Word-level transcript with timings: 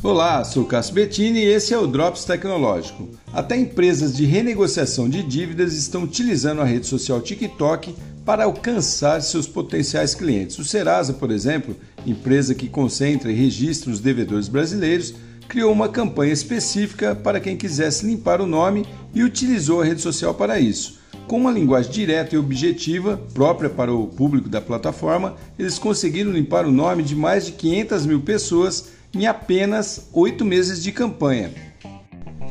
Olá, 0.00 0.44
sou 0.44 0.64
Cássio 0.64 0.94
Bettini 0.94 1.40
e 1.40 1.48
esse 1.48 1.74
é 1.74 1.78
o 1.78 1.84
Drops 1.84 2.24
Tecnológico. 2.24 3.08
Até 3.32 3.56
empresas 3.56 4.16
de 4.16 4.24
renegociação 4.24 5.08
de 5.08 5.24
dívidas 5.24 5.74
estão 5.74 6.04
utilizando 6.04 6.62
a 6.62 6.64
rede 6.64 6.86
social 6.86 7.20
TikTok 7.20 7.96
para 8.24 8.44
alcançar 8.44 9.20
seus 9.22 9.48
potenciais 9.48 10.14
clientes. 10.14 10.56
O 10.56 10.64
Serasa, 10.64 11.14
por 11.14 11.32
exemplo, 11.32 11.74
empresa 12.06 12.54
que 12.54 12.68
concentra 12.68 13.32
e 13.32 13.34
registra 13.34 13.90
os 13.90 13.98
devedores 13.98 14.46
brasileiros, 14.46 15.14
criou 15.48 15.72
uma 15.72 15.88
campanha 15.88 16.32
específica 16.32 17.16
para 17.16 17.40
quem 17.40 17.56
quisesse 17.56 18.06
limpar 18.06 18.40
o 18.40 18.46
nome 18.46 18.86
e 19.12 19.24
utilizou 19.24 19.82
a 19.82 19.84
rede 19.84 20.00
social 20.00 20.32
para 20.32 20.60
isso. 20.60 21.00
Com 21.26 21.38
uma 21.40 21.50
linguagem 21.50 21.90
direta 21.90 22.36
e 22.36 22.38
objetiva, 22.38 23.20
própria 23.34 23.68
para 23.68 23.92
o 23.92 24.06
público 24.06 24.48
da 24.48 24.60
plataforma, 24.60 25.34
eles 25.58 25.76
conseguiram 25.76 26.30
limpar 26.30 26.64
o 26.64 26.72
nome 26.72 27.02
de 27.02 27.16
mais 27.16 27.46
de 27.46 27.52
500 27.52 28.06
mil 28.06 28.20
pessoas 28.20 28.97
em 29.18 29.26
apenas 29.26 30.08
oito 30.12 30.44
meses 30.44 30.80
de 30.80 30.92
campanha. 30.92 31.50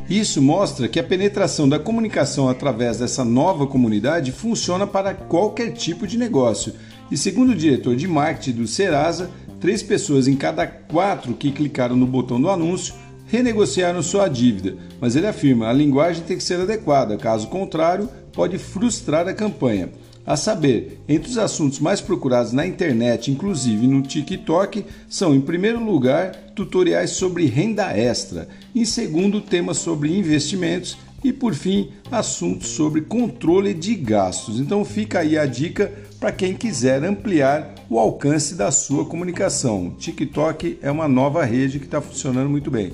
Isso 0.09 0.41
mostra 0.41 0.89
que 0.89 0.99
a 0.99 1.03
penetração 1.03 1.67
da 1.67 1.79
comunicação 1.79 2.49
através 2.49 2.99
dessa 2.99 3.23
nova 3.23 3.65
comunidade 3.65 4.33
funciona 4.33 4.85
para 4.85 5.13
qualquer 5.13 5.71
tipo 5.71 6.05
de 6.05 6.17
negócio. 6.17 6.73
E 7.09 7.15
segundo 7.15 7.51
o 7.51 7.55
diretor 7.55 7.95
de 7.95 8.05
marketing 8.05 8.57
do 8.57 8.67
Serasa, 8.67 9.31
três 9.61 9.81
pessoas 9.81 10.27
em 10.27 10.35
cada 10.35 10.67
quatro 10.67 11.33
que 11.33 11.53
clicaram 11.53 11.95
no 11.95 12.05
botão 12.05 12.39
do 12.39 12.49
anúncio 12.49 12.93
renegociaram 13.27 14.01
sua 14.01 14.27
dívida, 14.27 14.75
mas 14.99 15.15
ele 15.15 15.27
afirma 15.27 15.69
a 15.69 15.73
linguagem 15.73 16.23
tem 16.23 16.37
que 16.37 16.43
ser 16.43 16.59
adequada, 16.59 17.17
caso 17.17 17.47
contrário, 17.47 18.09
pode 18.37 18.59
frustrar 18.59 19.27
a 19.27 19.33
campanha. 19.33 19.89
A 20.23 20.37
saber, 20.37 21.01
entre 21.09 21.31
os 21.31 21.39
assuntos 21.39 21.79
mais 21.79 22.01
procurados 22.01 22.51
na 22.51 22.67
internet, 22.67 23.31
inclusive 23.31 23.87
no 23.87 24.03
TikTok, 24.03 24.85
são, 25.09 25.33
em 25.33 25.41
primeiro 25.41 25.83
lugar, 25.83 26.33
tutoriais 26.53 27.11
sobre 27.11 27.47
renda 27.47 27.97
extra, 27.97 28.47
em 28.75 28.85
segundo, 28.85 29.41
temas 29.41 29.77
sobre 29.77 30.15
investimentos 30.15 30.95
e, 31.23 31.33
por 31.33 31.55
fim, 31.55 31.89
assuntos 32.11 32.67
sobre 32.67 33.01
controle 33.01 33.73
de 33.73 33.95
gastos. 33.95 34.59
Então, 34.59 34.85
fica 34.85 35.19
aí 35.19 35.35
a 35.35 35.47
dica 35.47 35.91
para 36.19 36.31
quem 36.31 36.53
quiser 36.53 37.03
ampliar 37.03 37.73
o 37.89 37.97
alcance 37.97 38.53
da 38.53 38.69
sua 38.69 39.03
comunicação. 39.05 39.95
TikTok 39.97 40.77
é 40.83 40.91
uma 40.91 41.07
nova 41.07 41.43
rede 41.43 41.79
que 41.79 41.85
está 41.85 42.01
funcionando 42.01 42.49
muito 42.49 42.69
bem. 42.69 42.93